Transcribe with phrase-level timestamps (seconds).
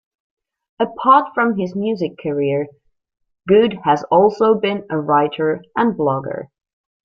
[0.79, 2.65] Apart from his music career,
[3.47, 6.45] Good has also been a writer and blogger.